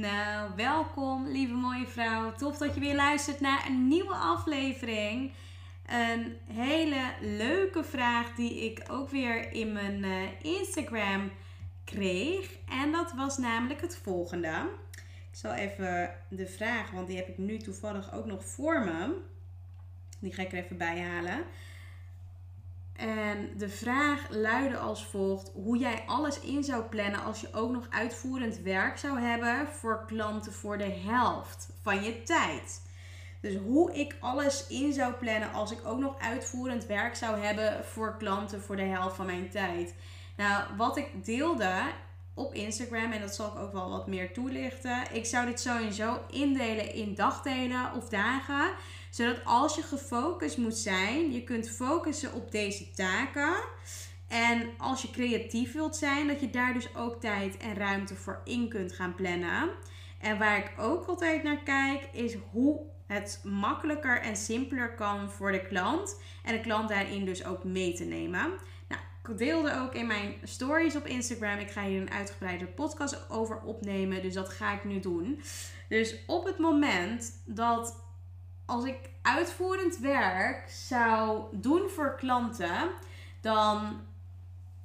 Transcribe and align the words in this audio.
Nou, 0.00 0.50
welkom 0.56 1.26
lieve 1.26 1.54
mooie 1.54 1.86
vrouw. 1.86 2.32
Tof 2.32 2.58
dat 2.58 2.74
je 2.74 2.80
weer 2.80 2.94
luistert 2.94 3.40
naar 3.40 3.66
een 3.66 3.88
nieuwe 3.88 4.14
aflevering. 4.14 5.32
Een 5.86 6.36
hele 6.52 7.12
leuke 7.20 7.84
vraag 7.84 8.34
die 8.34 8.64
ik 8.64 8.84
ook 8.90 9.10
weer 9.10 9.52
in 9.52 9.72
mijn 9.72 10.04
eh, 10.04 10.22
Instagram 10.42 11.30
kreeg. 11.84 12.56
En 12.68 12.92
dat 12.92 13.12
was 13.12 13.38
namelijk 13.38 13.80
het 13.80 13.96
volgende. 14.02 14.68
Ik 15.30 15.38
zal 15.38 15.52
even 15.52 16.14
de 16.28 16.46
vraag, 16.46 16.90
want 16.90 17.06
die 17.06 17.16
heb 17.16 17.28
ik 17.28 17.38
nu 17.38 17.58
toevallig 17.58 18.14
ook 18.14 18.26
nog 18.26 18.44
voor 18.44 18.84
me. 18.84 19.16
Die 20.18 20.34
ga 20.34 20.42
ik 20.42 20.52
er 20.52 20.58
even 20.58 20.76
bij 20.76 21.00
halen. 21.00 21.44
En 22.96 23.50
de 23.56 23.68
vraag 23.68 24.26
luidde 24.30 24.78
als 24.78 25.06
volgt: 25.06 25.50
hoe 25.54 25.78
jij 25.78 26.02
alles 26.06 26.40
in 26.40 26.64
zou 26.64 26.82
plannen 26.82 27.24
als 27.24 27.40
je 27.40 27.48
ook 27.52 27.70
nog 27.70 27.86
uitvoerend 27.90 28.58
werk 28.58 28.98
zou 28.98 29.20
hebben 29.20 29.68
voor 29.68 30.04
klanten 30.06 30.52
voor 30.52 30.78
de 30.78 30.90
helft 30.90 31.68
van 31.82 32.02
je 32.02 32.22
tijd. 32.22 32.84
Dus 33.40 33.56
hoe 33.56 33.92
ik 33.92 34.16
alles 34.20 34.66
in 34.66 34.92
zou 34.92 35.12
plannen 35.12 35.52
als 35.52 35.70
ik 35.72 35.78
ook 35.84 35.98
nog 35.98 36.18
uitvoerend 36.18 36.86
werk 36.86 37.16
zou 37.16 37.38
hebben 37.40 37.84
voor 37.84 38.16
klanten 38.16 38.62
voor 38.62 38.76
de 38.76 38.82
helft 38.82 39.16
van 39.16 39.26
mijn 39.26 39.50
tijd. 39.50 39.94
Nou, 40.36 40.64
wat 40.76 40.96
ik 40.96 41.24
deelde 41.24 41.72
op 42.36 42.54
Instagram, 42.54 43.12
en 43.12 43.20
dat 43.20 43.34
zal 43.34 43.46
ik 43.46 43.58
ook 43.58 43.72
wel 43.72 43.90
wat 43.90 44.06
meer 44.06 44.32
toelichten. 44.32 45.02
Ik 45.12 45.26
zou 45.26 45.46
dit 45.46 45.60
sowieso 45.60 46.18
indelen 46.30 46.94
in 46.94 47.14
dagdelen 47.14 47.92
of 47.94 48.08
dagen 48.08 48.70
zodat 49.16 49.44
als 49.44 49.74
je 49.74 49.82
gefocust 49.82 50.56
moet 50.56 50.76
zijn, 50.76 51.32
je 51.32 51.44
kunt 51.44 51.70
focussen 51.70 52.32
op 52.32 52.50
deze 52.50 52.90
taken. 52.90 53.54
En 54.28 54.68
als 54.78 55.02
je 55.02 55.10
creatief 55.10 55.72
wilt 55.72 55.96
zijn, 55.96 56.26
dat 56.26 56.40
je 56.40 56.50
daar 56.50 56.72
dus 56.72 56.96
ook 56.96 57.20
tijd 57.20 57.56
en 57.56 57.74
ruimte 57.74 58.14
voor 58.14 58.40
in 58.44 58.68
kunt 58.68 58.92
gaan 58.92 59.14
plannen. 59.14 59.70
En 60.20 60.38
waar 60.38 60.58
ik 60.58 60.72
ook 60.78 61.06
altijd 61.06 61.42
naar 61.42 61.62
kijk, 61.62 62.08
is 62.12 62.36
hoe 62.50 62.80
het 63.06 63.40
makkelijker 63.44 64.20
en 64.20 64.36
simpeler 64.36 64.94
kan 64.94 65.30
voor 65.30 65.52
de 65.52 65.66
klant. 65.66 66.20
En 66.44 66.54
de 66.54 66.60
klant 66.60 66.88
daarin 66.88 67.24
dus 67.24 67.44
ook 67.44 67.64
mee 67.64 67.94
te 67.94 68.04
nemen. 68.04 68.52
Deelde 69.34 69.80
ook 69.80 69.94
in 69.94 70.06
mijn 70.06 70.34
stories 70.42 70.96
op 70.96 71.06
Instagram. 71.06 71.58
Ik 71.58 71.70
ga 71.70 71.82
hier 71.82 72.00
een 72.00 72.10
uitgebreide 72.10 72.66
podcast 72.66 73.30
over 73.30 73.60
opnemen. 73.60 74.22
Dus 74.22 74.34
dat 74.34 74.48
ga 74.48 74.72
ik 74.72 74.84
nu 74.84 75.00
doen. 75.00 75.40
Dus 75.88 76.16
op 76.26 76.44
het 76.44 76.58
moment 76.58 77.42
dat 77.44 78.04
als 78.64 78.84
ik 78.84 79.10
uitvoerend 79.22 79.98
werk 79.98 80.70
zou 80.70 81.44
doen 81.52 81.88
voor 81.88 82.14
klanten, 82.14 82.90
dan 83.40 84.00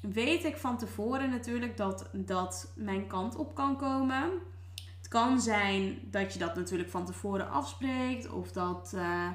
weet 0.01 0.43
ik 0.43 0.57
van 0.57 0.77
tevoren 0.77 1.29
natuurlijk 1.29 1.77
dat 1.77 2.09
dat 2.11 2.71
mijn 2.75 3.07
kant 3.07 3.35
op 3.35 3.55
kan 3.55 3.77
komen. 3.77 4.29
Het 4.97 5.07
kan 5.07 5.41
zijn 5.41 5.99
dat 6.03 6.33
je 6.33 6.39
dat 6.39 6.55
natuurlijk 6.55 6.89
van 6.89 7.05
tevoren 7.05 7.49
afspreekt 7.49 8.29
of 8.29 8.51
dat 8.51 8.91
uh, 8.95 9.29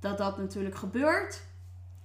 dat, 0.00 0.18
dat 0.18 0.38
natuurlijk 0.38 0.74
gebeurt. 0.74 1.42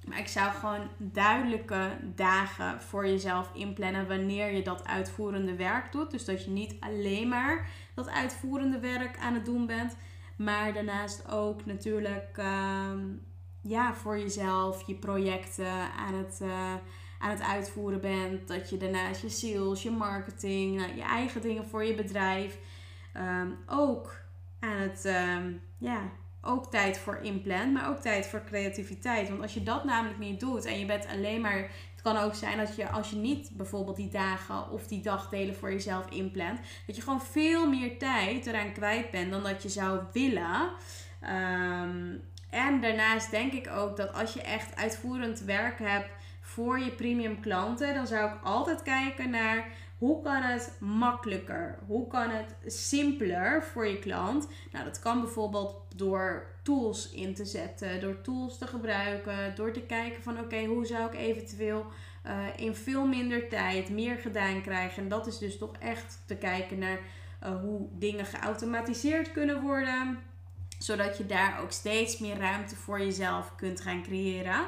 Maar 0.05 0.19
ik 0.19 0.27
zou 0.27 0.51
gewoon 0.51 0.87
duidelijke 0.97 1.89
dagen 2.15 2.81
voor 2.81 3.07
jezelf 3.07 3.49
inplannen 3.53 4.07
wanneer 4.07 4.51
je 4.51 4.61
dat 4.61 4.87
uitvoerende 4.87 5.55
werk 5.55 5.91
doet. 5.91 6.11
Dus 6.11 6.25
dat 6.25 6.43
je 6.43 6.49
niet 6.49 6.75
alleen 6.79 7.27
maar 7.27 7.69
dat 7.93 8.09
uitvoerende 8.09 8.79
werk 8.79 9.17
aan 9.19 9.33
het 9.33 9.45
doen 9.45 9.65
bent, 9.65 9.95
maar 10.35 10.73
daarnaast 10.73 11.31
ook 11.31 11.65
natuurlijk 11.65 12.38
ehm, 12.38 12.99
ja, 13.61 13.93
voor 13.93 14.19
jezelf 14.19 14.88
je 14.88 14.95
projecten 14.95 15.91
aan 15.97 16.13
het, 16.13 16.39
uh, 16.41 16.73
aan 17.19 17.29
het 17.29 17.41
uitvoeren 17.41 18.01
bent. 18.01 18.47
Dat 18.47 18.69
je 18.69 18.77
daarnaast 18.77 19.21
je 19.21 19.29
sales, 19.29 19.83
je 19.83 19.91
marketing, 19.91 20.75
nou, 20.75 20.95
je 20.95 21.03
eigen 21.03 21.41
dingen 21.41 21.65
voor 21.65 21.83
je 21.83 21.95
bedrijf 21.95 22.57
um, 23.17 23.57
ook 23.67 24.15
aan 24.59 24.77
het 24.77 25.05
um, 25.05 25.61
ja, 25.77 26.01
ook 26.41 26.72
tijd 26.72 26.97
voor 26.97 27.19
inplant, 27.22 27.73
maar 27.73 27.89
ook 27.89 28.00
tijd 28.00 28.27
voor 28.27 28.44
creativiteit. 28.44 29.29
Want 29.29 29.41
als 29.41 29.53
je 29.53 29.63
dat 29.63 29.83
namelijk 29.83 30.19
niet 30.19 30.39
doet 30.39 30.66
en 30.66 30.79
je 30.79 30.85
bent 30.85 31.07
alleen 31.07 31.41
maar. 31.41 31.69
Het 32.00 32.07
kan 32.13 32.23
ook 32.23 32.35
zijn 32.35 32.57
dat 32.57 32.75
je 32.75 32.89
als 32.89 33.09
je 33.09 33.16
niet 33.16 33.50
bijvoorbeeld 33.53 33.95
die 33.95 34.09
dagen 34.09 34.69
of 34.69 34.88
die 34.88 35.01
dagdelen 35.01 35.55
voor 35.55 35.72
jezelf 35.72 36.09
inplant, 36.09 36.59
dat 36.88 36.95
je 36.95 37.01
gewoon 37.01 37.22
veel 37.22 37.69
meer 37.69 37.97
tijd 37.97 38.45
eraan 38.45 38.73
kwijt 38.73 39.11
bent 39.11 39.31
dan 39.31 39.44
dat 39.44 39.63
je 39.63 39.69
zou 39.69 40.00
willen. 40.13 40.69
Um, 41.22 42.22
en 42.50 42.81
daarnaast 42.81 43.31
denk 43.31 43.53
ik 43.53 43.69
ook 43.69 43.97
dat 43.97 44.13
als 44.13 44.33
je 44.33 44.41
echt 44.41 44.75
uitvoerend 44.75 45.39
werk 45.39 45.79
hebt 45.79 46.09
voor 46.41 46.79
je 46.79 46.91
premium 46.91 47.39
klanten, 47.39 47.94
dan 47.94 48.07
zou 48.07 48.31
ik 48.31 48.44
altijd 48.44 48.81
kijken 48.81 49.29
naar 49.29 49.67
hoe 49.99 50.21
kan 50.21 50.41
het 50.41 50.71
makkelijker? 50.79 51.77
Hoe 51.87 52.07
kan 52.07 52.29
het 52.29 52.73
simpeler 52.73 53.63
voor 53.63 53.87
je 53.87 53.99
klant? 53.99 54.47
Nou, 54.71 54.85
dat 54.85 54.99
kan 54.99 55.21
bijvoorbeeld 55.21 55.75
door 55.95 56.47
tools 56.63 57.11
in 57.11 57.33
te 57.33 57.45
zetten, 57.45 58.01
door 58.01 58.21
tools 58.21 58.57
te 58.57 58.67
gebruiken, 58.67 59.55
door 59.55 59.71
te 59.71 59.81
kijken 59.81 60.23
van 60.23 60.39
oké, 60.39 60.65
hoe 60.65 60.85
zou 60.85 61.05
ik 61.05 61.19
eventueel 61.19 61.85
uh, 62.25 62.45
in 62.55 62.75
veel 62.75 63.07
minder 63.07 63.49
tijd 63.49 63.89
meer 63.89 64.15
gedaan 64.15 64.61
krijgen? 64.61 65.03
En 65.03 65.09
dat 65.09 65.27
is 65.27 65.38
dus 65.38 65.57
toch 65.57 65.71
echt 65.79 66.23
te 66.25 66.35
kijken 66.35 66.79
naar 66.79 66.99
uh, 67.43 67.61
hoe 67.61 67.88
dingen 67.91 68.25
geautomatiseerd 68.25 69.31
kunnen 69.31 69.61
worden 69.61 70.19
zodat 70.79 71.17
je 71.17 71.25
daar 71.25 71.59
ook 71.62 71.72
steeds 71.72 72.17
meer 72.17 72.38
ruimte 72.38 72.75
voor 72.75 73.00
jezelf 73.00 73.56
kunt 73.56 73.81
gaan 73.81 74.03
creëren. 74.03 74.66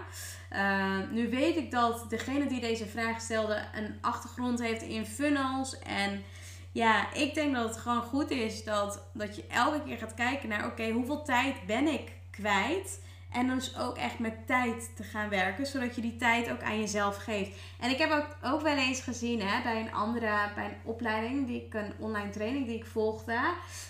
Uh, 0.53 0.97
nu 1.11 1.29
weet 1.29 1.55
ik 1.55 1.71
dat 1.71 2.09
degene 2.09 2.47
die 2.47 2.59
deze 2.59 2.85
vraag 2.85 3.21
stelde 3.21 3.63
een 3.75 3.97
achtergrond 4.01 4.61
heeft 4.61 4.81
in 4.81 5.05
funnels. 5.05 5.79
En 5.79 6.23
ja, 6.71 7.13
ik 7.13 7.33
denk 7.33 7.55
dat 7.55 7.67
het 7.69 7.77
gewoon 7.77 8.03
goed 8.03 8.29
is 8.31 8.63
dat, 8.63 9.03
dat 9.13 9.35
je 9.35 9.43
elke 9.47 9.83
keer 9.83 9.97
gaat 9.97 10.13
kijken 10.13 10.49
naar: 10.49 10.65
oké, 10.65 10.89
hoeveel 10.89 11.23
tijd 11.23 11.65
ben 11.65 11.87
ik 11.87 12.11
kwijt? 12.31 12.99
En 13.31 13.47
dus 13.47 13.77
ook 13.77 13.97
echt 13.97 14.19
met 14.19 14.47
tijd 14.47 14.95
te 14.95 15.03
gaan 15.03 15.29
werken, 15.29 15.65
zodat 15.65 15.95
je 15.95 16.01
die 16.01 16.15
tijd 16.15 16.51
ook 16.51 16.61
aan 16.61 16.79
jezelf 16.79 17.17
geeft. 17.17 17.51
En 17.79 17.89
ik 17.89 17.97
heb 17.97 18.11
ook, 18.11 18.53
ook 18.53 18.61
wel 18.61 18.77
eens 18.77 19.01
gezien 19.01 19.41
hè, 19.41 19.61
bij 19.63 19.81
een 19.81 19.93
andere, 19.93 20.49
bij 20.55 20.65
een 20.65 20.77
opleiding, 20.83 21.47
die 21.47 21.65
ik, 21.65 21.73
een 21.73 21.93
online 21.99 22.29
training 22.29 22.65
die 22.65 22.77
ik 22.77 22.85
volgde, 22.85 23.39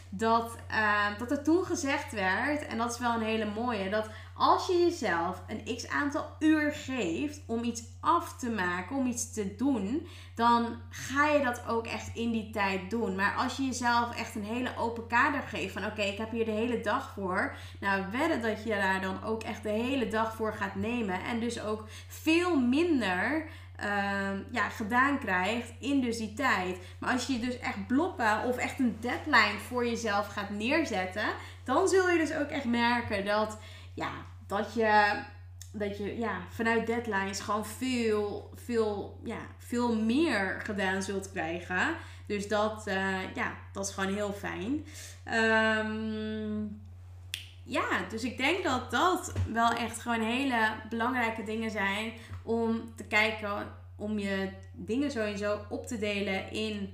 dat, 0.09 0.57
uh, 0.71 1.17
dat 1.17 1.31
er 1.31 1.43
toen 1.43 1.65
gezegd 1.65 2.11
werd, 2.11 2.65
en 2.65 2.77
dat 2.77 2.91
is 2.93 2.99
wel 2.99 3.13
een 3.13 3.25
hele 3.25 3.45
mooie, 3.45 3.89
dat 3.89 4.09
als 4.41 4.67
je 4.67 4.77
jezelf 4.77 5.41
een 5.47 5.75
x 5.75 5.87
aantal 5.87 6.35
uur 6.39 6.71
geeft 6.73 7.41
om 7.45 7.63
iets 7.63 7.83
af 7.99 8.37
te 8.37 8.49
maken, 8.49 8.95
om 8.95 9.05
iets 9.05 9.33
te 9.33 9.55
doen, 9.55 10.07
dan 10.35 10.75
ga 10.89 11.27
je 11.27 11.43
dat 11.43 11.61
ook 11.67 11.87
echt 11.87 12.15
in 12.15 12.31
die 12.31 12.49
tijd 12.49 12.89
doen. 12.89 13.15
Maar 13.15 13.35
als 13.35 13.57
je 13.57 13.63
jezelf 13.63 14.15
echt 14.15 14.35
een 14.35 14.43
hele 14.43 14.69
open 14.77 15.07
kader 15.07 15.41
geeft 15.41 15.73
van 15.73 15.85
oké, 15.85 16.01
ik 16.01 16.17
heb 16.17 16.31
hier 16.31 16.45
de 16.45 16.51
hele 16.51 16.81
dag 16.81 17.11
voor. 17.13 17.55
Nou, 17.79 18.03
wedden 18.11 18.41
dat 18.41 18.63
je 18.63 18.69
daar 18.69 19.01
dan 19.01 19.23
ook 19.23 19.43
echt 19.43 19.63
de 19.63 19.69
hele 19.69 20.07
dag 20.07 20.35
voor 20.35 20.53
gaat 20.53 20.75
nemen. 20.75 21.23
En 21.23 21.39
dus 21.39 21.61
ook 21.61 21.87
veel 22.07 22.59
minder 22.59 23.45
uh, 23.83 24.29
ja, 24.51 24.69
gedaan 24.69 25.19
krijgt 25.19 25.73
in 25.79 26.01
dus 26.01 26.17
die 26.17 26.33
tijd. 26.33 26.77
Maar 26.99 27.11
als 27.11 27.27
je 27.27 27.39
dus 27.39 27.59
echt 27.59 27.87
blokken 27.87 28.43
of 28.43 28.57
echt 28.57 28.79
een 28.79 28.97
deadline 28.99 29.59
voor 29.67 29.85
jezelf 29.85 30.27
gaat 30.27 30.49
neerzetten, 30.49 31.27
dan 31.63 31.87
zul 31.87 32.09
je 32.09 32.17
dus 32.17 32.33
ook 32.35 32.49
echt 32.49 32.65
merken 32.65 33.25
dat, 33.25 33.57
ja, 33.93 34.11
dat 34.57 34.73
je, 34.73 35.23
dat 35.71 35.97
je 35.97 36.17
ja, 36.17 36.41
vanuit 36.49 36.87
deadlines 36.87 37.39
gewoon 37.39 37.65
veel, 37.65 38.51
veel, 38.55 39.19
ja, 39.23 39.39
veel 39.57 39.95
meer 39.95 40.61
gedaan 40.63 41.03
zult 41.03 41.31
krijgen. 41.31 41.95
Dus 42.25 42.47
dat, 42.47 42.87
uh, 42.87 43.35
ja, 43.35 43.53
dat 43.73 43.87
is 43.87 43.93
gewoon 43.93 44.13
heel 44.13 44.33
fijn. 44.33 44.85
Um, 45.85 46.81
ja, 47.63 48.05
dus 48.09 48.23
ik 48.23 48.37
denk 48.37 48.63
dat 48.63 48.91
dat 48.91 49.33
wel 49.51 49.71
echt 49.71 49.99
gewoon 49.99 50.21
hele 50.21 50.73
belangrijke 50.89 51.43
dingen 51.43 51.71
zijn 51.71 52.13
om 52.43 52.95
te 52.95 53.03
kijken, 53.03 53.67
om 53.95 54.19
je 54.19 54.49
dingen 54.73 55.11
sowieso 55.11 55.59
op 55.69 55.87
te 55.87 55.97
delen 55.97 56.51
in, 56.51 56.93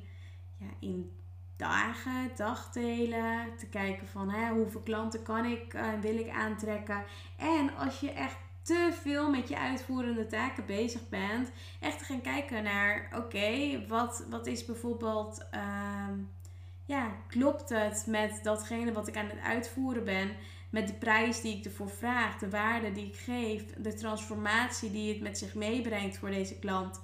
ja, 0.60 0.68
in 0.80 1.17
dagen, 1.58 2.32
dagdelen. 2.36 3.58
Te 3.58 3.68
kijken 3.68 4.08
van 4.08 4.30
hè, 4.30 4.50
hoeveel 4.50 4.82
klanten 4.82 5.24
kan 5.24 5.46
ik, 5.46 5.74
uh, 5.74 5.88
wil 6.02 6.18
ik 6.18 6.30
aantrekken. 6.30 7.04
En 7.38 7.76
als 7.78 8.00
je 8.00 8.12
echt 8.12 8.38
te 8.62 8.90
veel 9.02 9.30
met 9.30 9.50
je 9.50 9.58
uitvoerende 9.58 10.28
taken 10.28 10.66
bezig 10.66 11.10
bent, 11.10 11.52
echt 11.80 11.98
te 11.98 12.06
gaan 12.06 12.22
kijken 12.22 12.64
naar 12.64 13.10
oké, 13.16 13.86
wat, 13.88 14.26
wat 14.30 14.48
is 14.48 14.66
bijvoorbeeld. 14.66 15.46
Uh, 15.54 16.08
ja, 16.86 17.12
klopt 17.28 17.70
het 17.70 18.06
met 18.08 18.40
datgene 18.44 18.92
wat 18.92 19.08
ik 19.08 19.18
aan 19.18 19.30
het 19.30 19.40
uitvoeren 19.40 20.04
ben? 20.04 20.32
met 20.70 20.88
de 20.88 20.94
prijs 20.94 21.42
die 21.42 21.58
ik 21.58 21.66
ervoor 21.66 21.90
vraag, 21.90 22.38
de 22.38 22.50
waarde 22.50 22.92
die 22.92 23.06
ik 23.06 23.16
geef, 23.16 23.64
de 23.78 23.94
transformatie 23.94 24.92
die 24.92 25.14
het 25.14 25.22
met 25.22 25.38
zich 25.38 25.56
meebrengt 25.56 26.18
voor 26.18 26.30
deze 26.30 26.60
klant. 26.60 27.02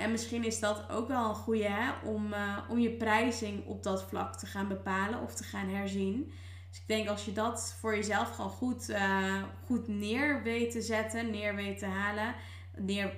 En 0.00 0.10
misschien 0.10 0.44
is 0.44 0.60
dat 0.60 0.84
ook 0.90 1.08
wel 1.08 1.28
een 1.28 1.34
goede 1.34 1.68
hè, 1.68 1.90
om, 2.04 2.32
uh, 2.32 2.58
om 2.68 2.78
je 2.78 2.90
prijzing 2.90 3.66
op 3.66 3.82
dat 3.82 4.02
vlak 4.02 4.36
te 4.36 4.46
gaan 4.46 4.68
bepalen 4.68 5.20
of 5.20 5.34
te 5.34 5.44
gaan 5.44 5.68
herzien. 5.68 6.32
Dus 6.68 6.78
ik 6.78 6.86
denk 6.86 7.08
als 7.08 7.24
je 7.24 7.32
dat 7.32 7.76
voor 7.78 7.94
jezelf 7.94 8.34
gewoon 8.34 8.50
goed, 8.50 8.90
uh, 8.90 9.42
goed 9.64 9.88
neer 9.88 10.42
weet 10.42 10.70
te 10.70 10.80
zetten, 10.80 11.30
neer 11.30 11.54
weet 11.54 11.78
te 11.78 11.86
halen, 11.86 12.34
neer 12.76 13.12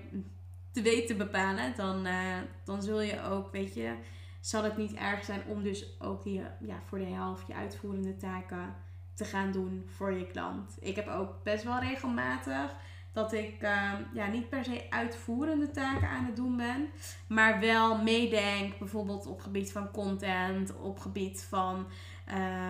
te 0.70 0.82
weten 0.82 1.16
bepalen, 1.16 1.72
dan, 1.76 2.06
uh, 2.06 2.36
dan 2.64 2.82
zul 2.82 3.00
je 3.00 3.22
ook, 3.22 3.52
weet 3.52 3.74
je, 3.74 3.94
zal 4.40 4.64
het 4.64 4.76
niet 4.76 4.94
erg 4.94 5.24
zijn 5.24 5.42
om 5.46 5.62
dus 5.62 6.00
ook 6.00 6.22
die, 6.22 6.42
ja, 6.60 6.82
voor 6.86 6.98
de 6.98 7.04
helft 7.04 7.46
je 7.46 7.54
uitvoerende 7.54 8.16
taken 8.16 8.74
te 9.14 9.24
gaan 9.24 9.52
doen 9.52 9.84
voor 9.86 10.12
je 10.12 10.26
klant. 10.26 10.76
Ik 10.80 10.96
heb 10.96 11.08
ook 11.08 11.42
best 11.42 11.64
wel 11.64 11.78
regelmatig 11.78 12.74
dat 13.12 13.32
ik 13.32 13.62
uh, 13.62 13.92
ja, 14.14 14.26
niet 14.26 14.48
per 14.48 14.64
se 14.64 14.86
uitvoerende 14.90 15.70
taken 15.70 16.08
aan 16.08 16.24
het 16.24 16.36
doen 16.36 16.56
ben, 16.56 16.88
maar 17.26 17.60
wel 17.60 18.02
meedenk, 18.02 18.78
bijvoorbeeld 18.78 19.26
op 19.26 19.40
gebied 19.40 19.72
van 19.72 19.90
content, 19.90 20.76
op 20.76 20.98
gebied 20.98 21.46
van 21.48 21.86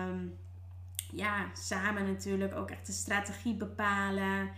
um, 0.09 0.37
ja, 1.11 1.45
samen 1.53 2.05
natuurlijk 2.05 2.55
ook 2.55 2.71
echt 2.71 2.85
de 2.85 2.91
strategie 2.91 3.55
bepalen. 3.55 4.49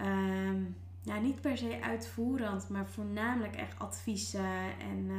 Um, 0.00 0.76
ja, 1.02 1.18
niet 1.18 1.40
per 1.40 1.56
se 1.56 1.78
uitvoerend, 1.82 2.68
maar 2.68 2.86
voornamelijk 2.86 3.56
echt 3.56 3.78
adviezen 3.78 4.78
en 4.78 5.10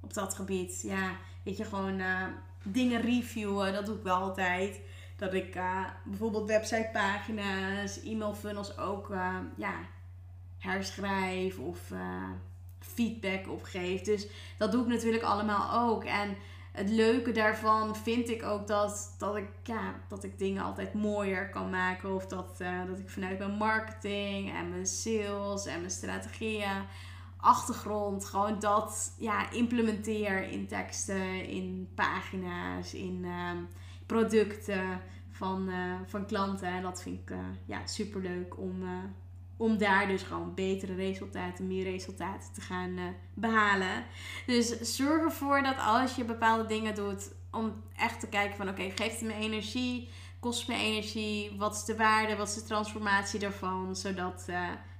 op 0.00 0.14
dat 0.14 0.34
gebied. 0.34 0.82
Ja, 0.82 1.16
weet 1.42 1.56
je, 1.56 1.64
gewoon 1.64 1.98
uh, 1.98 2.24
dingen 2.62 3.00
reviewen, 3.00 3.72
dat 3.72 3.86
doe 3.86 3.96
ik 3.96 4.02
wel 4.02 4.16
altijd. 4.16 4.80
Dat 5.20 5.34
ik 5.34 5.56
uh, 5.56 5.84
bijvoorbeeld 6.04 6.48
websitepagina's, 6.48 8.02
e-mail 8.02 8.34
funnels 8.34 8.78
ook 8.78 9.10
uh, 9.10 9.36
ja, 9.56 9.74
herschrijf 10.58 11.58
of 11.58 11.92
feedback 12.78 13.48
opgeef. 13.48 14.00
Dus 14.00 14.26
dat 14.58 14.72
doe 14.72 14.82
ik 14.82 14.88
natuurlijk 14.88 15.22
allemaal 15.22 15.88
ook. 15.88 16.04
En 16.04 16.36
het 16.72 16.90
leuke 16.90 17.32
daarvan 17.32 17.96
vind 17.96 18.28
ik 18.28 18.42
ook 18.42 18.66
dat, 18.66 19.14
dat, 19.18 19.36
ik, 19.36 19.48
ja, 19.62 19.94
dat 20.08 20.24
ik 20.24 20.38
dingen 20.38 20.62
altijd 20.62 20.94
mooier 20.94 21.50
kan 21.50 21.70
maken. 21.70 22.14
Of 22.14 22.26
dat, 22.26 22.58
uh, 22.62 22.86
dat 22.86 22.98
ik 22.98 23.08
vanuit 23.08 23.38
mijn 23.38 23.50
marketing 23.50 24.52
en 24.52 24.68
mijn 24.68 24.86
sales 24.86 25.66
en 25.66 25.78
mijn 25.78 25.90
strategieën, 25.90 26.84
achtergrond, 27.36 28.24
gewoon 28.24 28.58
dat 28.58 29.14
ja, 29.18 29.50
implementeer 29.50 30.42
in 30.42 30.66
teksten, 30.66 31.44
in 31.48 31.88
pagina's, 31.94 32.94
in 32.94 33.20
uh, 33.24 33.50
producten 34.10 35.00
van, 35.30 35.68
uh, 35.68 35.94
van 36.06 36.26
klanten. 36.26 36.68
En 36.68 36.82
dat 36.82 37.02
vind 37.02 37.20
ik 37.20 37.36
ja, 37.66 37.86
super 37.86 38.20
leuk 38.20 38.58
om 38.58 38.82
om 39.56 39.78
daar 39.78 40.08
dus 40.08 40.22
gewoon 40.22 40.54
betere 40.54 40.94
resultaten, 40.94 41.66
meer 41.66 41.84
resultaten 41.84 42.52
te 42.52 42.60
gaan 42.60 42.98
behalen. 43.34 44.04
Dus 44.46 44.80
zorg 44.80 45.22
ervoor 45.22 45.62
dat 45.62 45.76
als 45.78 46.16
je 46.16 46.24
bepaalde 46.24 46.66
dingen 46.66 46.94
doet, 46.94 47.32
om 47.50 47.82
echt 47.96 48.20
te 48.20 48.28
kijken 48.28 48.56
van 48.56 48.68
oké, 48.68 48.90
geeft 48.90 49.20
het 49.20 49.28
me 49.28 49.34
energie? 49.34 50.08
Kost 50.38 50.68
me 50.68 50.74
energie? 50.74 51.56
Wat 51.58 51.74
is 51.74 51.84
de 51.84 51.96
waarde? 51.96 52.36
Wat 52.36 52.48
is 52.48 52.54
de 52.54 52.62
transformatie 52.62 53.40
daarvan? 53.40 53.96
Zodat, 53.96 54.46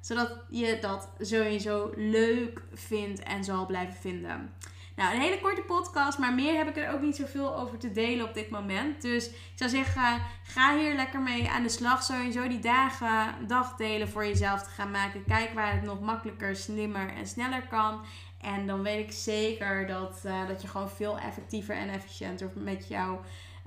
zodat 0.00 0.44
je 0.50 0.78
dat 0.80 1.08
sowieso 1.18 1.92
leuk 1.96 2.62
vindt 2.72 3.22
en 3.22 3.44
zal 3.44 3.66
blijven 3.66 3.96
vinden. 4.00 4.52
Nou, 5.00 5.14
een 5.14 5.20
hele 5.20 5.40
korte 5.40 5.62
podcast, 5.62 6.18
maar 6.18 6.34
meer 6.34 6.56
heb 6.56 6.68
ik 6.68 6.76
er 6.76 6.92
ook 6.92 7.00
niet 7.00 7.16
zoveel 7.16 7.56
over 7.56 7.78
te 7.78 7.92
delen 7.92 8.28
op 8.28 8.34
dit 8.34 8.50
moment. 8.50 9.02
Dus 9.02 9.26
ik 9.28 9.52
zou 9.54 9.70
zeggen, 9.70 10.20
ga 10.42 10.76
hier 10.76 10.94
lekker 10.94 11.20
mee 11.20 11.48
aan 11.48 11.62
de 11.62 11.68
slag. 11.68 12.02
Sowieso 12.02 12.48
die 12.48 12.58
dagen, 12.58 13.46
dagdelen 13.46 14.08
voor 14.08 14.26
jezelf 14.26 14.62
te 14.62 14.70
gaan 14.70 14.90
maken. 14.90 15.24
Kijk 15.24 15.52
waar 15.54 15.72
het 15.72 15.82
nog 15.82 16.00
makkelijker, 16.00 16.56
slimmer 16.56 17.12
en 17.16 17.26
sneller 17.26 17.66
kan. 17.68 18.00
En 18.40 18.66
dan 18.66 18.82
weet 18.82 19.06
ik 19.06 19.12
zeker 19.12 19.86
dat, 19.86 20.22
uh, 20.26 20.48
dat 20.48 20.62
je 20.62 20.68
gewoon 20.68 20.90
veel 20.90 21.18
effectiever 21.18 21.76
en 21.76 21.88
efficiënter 21.88 22.50
met, 22.54 22.88
jou, 22.88 23.18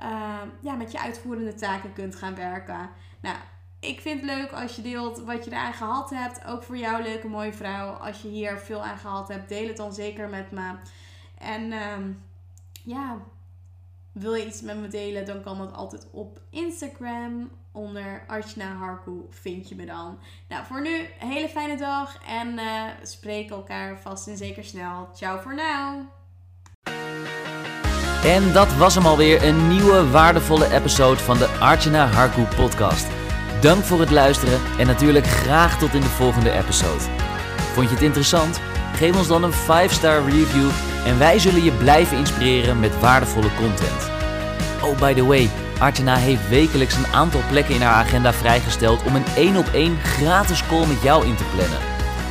uh, 0.03 0.41
ja, 0.61 0.73
met 0.75 0.91
je 0.91 0.99
uitvoerende 0.99 1.53
taken 1.53 1.93
kunt 1.93 2.15
gaan 2.15 2.35
werken. 2.35 2.89
Nou, 3.21 3.37
ik 3.79 4.01
vind 4.01 4.21
het 4.21 4.29
leuk 4.29 4.51
als 4.51 4.75
je 4.75 4.81
deelt 4.81 5.23
wat 5.23 5.45
je 5.45 5.51
eraan 5.51 5.73
gehad 5.73 6.09
hebt. 6.09 6.45
Ook 6.45 6.63
voor 6.63 6.77
jou, 6.77 7.03
leuke 7.03 7.27
mooie 7.27 7.53
vrouw. 7.53 7.89
Als 7.89 8.21
je 8.21 8.27
hier 8.27 8.57
veel 8.57 8.83
aan 8.83 8.97
gehad 8.97 9.27
hebt, 9.27 9.49
deel 9.49 9.67
het 9.67 9.77
dan 9.77 9.93
zeker 9.93 10.29
met 10.29 10.51
me. 10.51 10.71
En 11.37 11.73
um, 11.73 12.23
ja, 12.83 13.17
wil 14.11 14.33
je 14.33 14.45
iets 14.45 14.61
met 14.61 14.77
me 14.77 14.87
delen, 14.87 15.25
dan 15.25 15.41
kan 15.41 15.57
dat 15.57 15.73
altijd 15.73 16.07
op 16.11 16.39
Instagram. 16.49 17.51
Onder 17.71 18.23
Archna 18.27 18.75
Harku 18.75 19.11
vind 19.29 19.69
je 19.69 19.75
me 19.75 19.85
dan. 19.85 20.19
Nou, 20.47 20.65
voor 20.65 20.81
nu, 20.81 21.05
hele 21.17 21.49
fijne 21.49 21.77
dag. 21.77 22.17
En 22.27 22.47
uh, 22.47 22.83
spreek 23.03 23.49
elkaar 23.49 23.99
vast 23.99 24.27
en 24.27 24.37
zeker 24.37 24.63
snel. 24.63 25.09
Ciao 25.15 25.39
voor 25.39 25.55
nu. 25.55 26.07
En 28.23 28.53
dat 28.53 28.75
was 28.75 28.95
hem 28.95 29.05
alweer, 29.05 29.43
een 29.43 29.67
nieuwe 29.67 30.09
waardevolle 30.09 30.73
episode 30.73 31.19
van 31.19 31.37
de 31.37 31.47
Archana 31.47 32.07
Harku 32.07 32.43
podcast. 32.55 33.07
Dank 33.61 33.83
voor 33.83 33.99
het 33.99 34.11
luisteren 34.11 34.59
en 34.79 34.87
natuurlijk 34.87 35.25
graag 35.25 35.77
tot 35.77 35.93
in 35.93 36.01
de 36.01 36.07
volgende 36.07 36.51
episode. 36.51 37.03
Vond 37.73 37.87
je 37.87 37.93
het 37.93 38.03
interessant? 38.03 38.72
Geef 38.95 39.17
ons 39.17 39.27
dan 39.27 39.43
een 39.43 39.53
5-star 39.53 40.23
review 40.23 40.69
en 41.05 41.19
wij 41.19 41.39
zullen 41.39 41.63
je 41.63 41.71
blijven 41.71 42.17
inspireren 42.17 42.79
met 42.79 42.99
waardevolle 42.99 43.55
content. 43.55 44.11
Oh, 44.83 44.97
by 44.97 45.13
the 45.13 45.25
way, 45.25 45.49
Artena 45.79 46.15
heeft 46.15 46.49
wekelijks 46.49 46.95
een 46.95 47.13
aantal 47.13 47.41
plekken 47.49 47.75
in 47.75 47.81
haar 47.81 48.03
agenda 48.05 48.33
vrijgesteld 48.33 49.03
om 49.03 49.15
een 49.15 49.25
1 49.35 49.57
op 49.57 49.67
1 49.73 49.97
gratis 49.97 50.67
call 50.67 50.87
met 50.87 51.01
jou 51.01 51.25
in 51.25 51.35
te 51.35 51.43
plannen. 51.55 51.79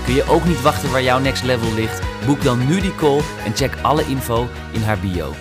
Kun 0.04 0.14
je 0.14 0.28
ook 0.28 0.44
niet 0.44 0.62
wachten 0.62 0.90
waar 0.90 1.02
jouw 1.02 1.18
next 1.18 1.42
level 1.42 1.74
ligt? 1.74 2.00
Boek 2.26 2.42
dan 2.42 2.66
nu 2.66 2.80
die 2.80 2.94
call 2.94 3.20
en 3.44 3.56
check 3.56 3.74
alle 3.82 4.04
info 4.06 4.48
in 4.70 4.82
haar 4.82 4.98
bio. 4.98 5.34